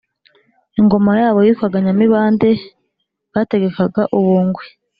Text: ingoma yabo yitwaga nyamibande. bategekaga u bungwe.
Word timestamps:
ingoma 0.79 1.11
yabo 1.21 1.39
yitwaga 1.45 1.77
nyamibande. 1.85 2.49
bategekaga 3.33 4.01
u 4.17 4.19
bungwe. 4.25 4.63